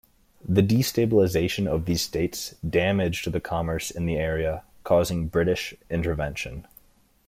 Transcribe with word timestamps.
The 0.43 0.63
destabilisation 0.63 1.67
of 1.67 1.85
these 1.85 2.01
states 2.01 2.55
damaged 2.67 3.31
the 3.31 3.39
commerce 3.39 3.91
in 3.91 4.07
the 4.07 4.15
area, 4.17 4.63
causing 4.83 5.27
British 5.27 5.75
intervention. 5.91 6.65